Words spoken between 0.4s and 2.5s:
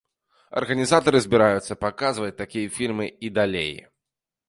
Арганізатары збіраюцца паказваць